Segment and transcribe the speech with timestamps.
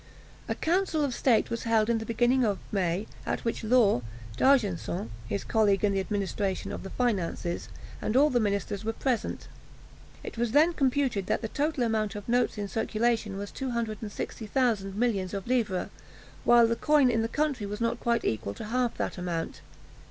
[0.47, 4.01] A council of state was held in the beginning of May, at which Law,
[4.35, 7.69] D'Argenson (his colleague in the administration of the finances),
[8.01, 9.47] and all the ministers were present.
[10.23, 15.35] It was then computed that the total amount of notes in circulation was 2600 millions
[15.35, 15.89] of livres,
[16.45, 19.61] while the coin in the country was not quite equal to half that amount.